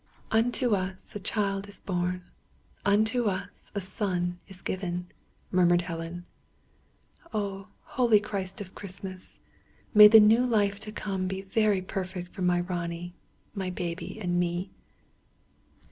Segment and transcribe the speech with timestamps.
[0.31, 2.23] "Unto us a Child is born;
[2.83, 5.05] unto us a Son is given,"
[5.51, 6.25] murmured Helen.
[7.35, 9.37] "Oh, holy Christ of Christmas,
[9.93, 13.13] may the new life to come be very perfect for my Ronnie,
[13.53, 14.71] my baby, and me."